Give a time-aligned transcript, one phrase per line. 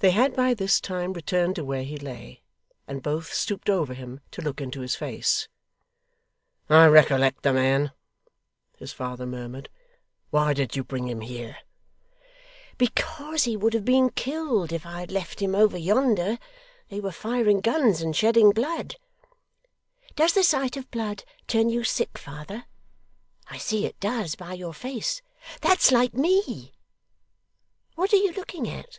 [0.00, 2.42] They had by this time returned to where he lay,
[2.88, 5.46] and both stooped over him to look into his face.
[6.68, 7.92] 'I recollect the man,'
[8.78, 9.68] his father murmured.
[10.30, 11.58] 'Why did you bring him here?'
[12.78, 16.38] 'Because he would have been killed if I had left him over yonder.
[16.88, 18.96] They were firing guns and shedding blood.
[20.16, 22.64] Does the sight of blood turn you sick, father?
[23.46, 25.22] I see it does, by your face.
[25.60, 26.72] That's like me
[27.94, 28.98] What are you looking at?